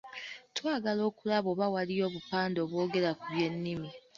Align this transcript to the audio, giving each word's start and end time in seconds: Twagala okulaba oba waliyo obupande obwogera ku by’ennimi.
Twagala 0.57 1.01
okulaba 1.09 1.47
oba 1.53 1.65
waliyo 1.75 2.03
obupande 2.09 2.57
obwogera 2.65 3.09
ku 3.19 3.25
by’ennimi. 3.33 3.89